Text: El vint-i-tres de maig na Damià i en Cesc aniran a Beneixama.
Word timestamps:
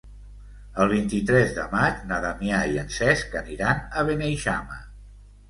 El 0.85 0.87
vint-i-tres 0.93 1.53
de 1.57 1.65
maig 1.73 1.99
na 2.13 2.17
Damià 2.23 2.63
i 2.73 2.81
en 2.85 2.91
Cesc 2.97 3.37
aniran 3.43 3.87
a 4.03 4.07
Beneixama. 4.11 4.81